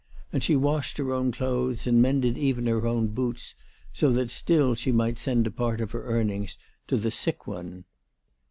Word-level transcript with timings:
And 0.33 0.41
she 0.41 0.55
washed 0.55 0.97
her 0.97 1.13
own 1.13 1.31
clothes 1.31 1.85
and 1.85 2.01
mended 2.01 2.35
even 2.35 2.65
her 2.65 2.87
own 2.87 3.09
boots, 3.09 3.53
so 3.93 4.11
that 4.13 4.31
still 4.31 4.73
she 4.73 4.91
might 4.91 5.19
send 5.19 5.45
a 5.45 5.51
part 5.51 5.79
of 5.79 5.91
her 5.91 6.05
earnings 6.05 6.57
to 6.87 6.97
the 6.97 7.11
sick 7.11 7.45
one. 7.45 7.85